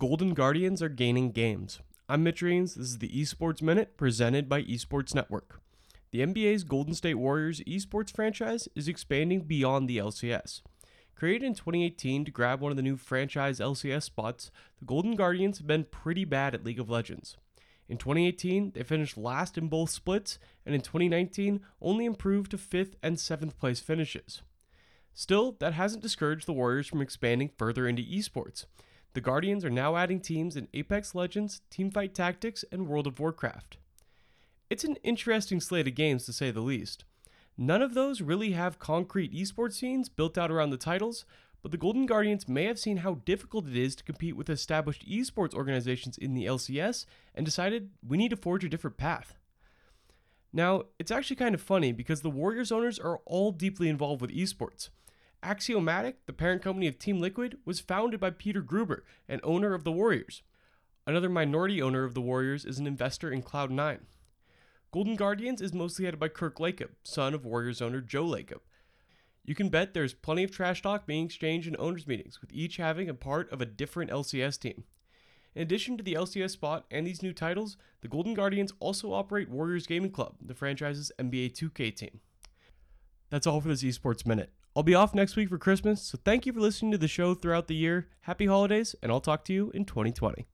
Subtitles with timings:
[0.00, 1.80] Golden Guardians are gaining games.
[2.08, 2.74] I'm Mitch Reames.
[2.74, 5.60] This is the Esports Minute presented by Esports Network.
[6.10, 10.62] The NBA's Golden State Warriors esports franchise is expanding beyond the LCS.
[11.14, 15.58] Created in 2018 to grab one of the new franchise LCS spots, the Golden Guardians
[15.58, 17.36] have been pretty bad at League of Legends.
[17.86, 22.94] In 2018, they finished last in both splits, and in 2019, only improved to 5th
[23.02, 24.40] and 7th place finishes.
[25.12, 28.64] Still, that hasn't discouraged the Warriors from expanding further into esports.
[29.12, 33.76] The Guardians are now adding teams in Apex Legends, Teamfight Tactics, and World of Warcraft.
[34.68, 37.04] It's an interesting slate of games to say the least.
[37.58, 41.24] None of those really have concrete esports scenes built out around the titles,
[41.60, 45.04] but the Golden Guardians may have seen how difficult it is to compete with established
[45.08, 49.34] esports organizations in the LCS and decided we need to forge a different path.
[50.52, 54.30] Now, it's actually kind of funny because the Warriors owners are all deeply involved with
[54.30, 54.88] esports.
[55.42, 59.84] Axiomatic, the parent company of Team Liquid, was founded by Peter Guber, an owner of
[59.84, 60.42] the Warriors.
[61.06, 64.00] Another minority owner of the Warriors is an investor in Cloud9.
[64.92, 68.60] Golden Guardians is mostly headed by Kirk Lacob, son of Warriors owner Joe Lacob.
[69.44, 72.76] You can bet there's plenty of trash talk being exchanged in owners' meetings, with each
[72.76, 74.84] having a part of a different LCS team.
[75.54, 79.48] In addition to the LCS spot and these new titles, the Golden Guardians also operate
[79.48, 82.20] Warriors Gaming Club, the franchise's NBA 2K team.
[83.30, 84.52] That's all for this Esports Minute.
[84.76, 87.34] I'll be off next week for Christmas, so thank you for listening to the show
[87.34, 88.08] throughout the year.
[88.20, 90.46] Happy holidays, and I'll talk to you in 2020.